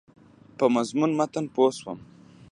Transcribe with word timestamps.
په 0.57 0.65
مضمون 0.75 1.11
متن 1.19 1.45
پوه 1.53 1.71
شوم. 1.79 1.99